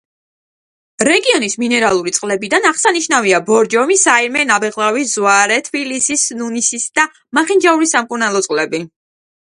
რეგიონის 1.07 1.55
მინერალური 1.63 2.13
წყლებიდან 2.17 2.65
აღსანიშნავია: 2.71 3.41
ბორჯომი, 3.51 3.99
საირმე, 4.05 4.47
ნაბეღლავი, 4.53 5.07
ზვარე; 5.13 5.61
თბილისის, 5.69 6.27
ნუნისის 6.41 6.91
და 7.01 7.09
მახინჯაურის 7.41 7.97
სამკურნალო 7.99 8.47
წყლები. 8.49 8.85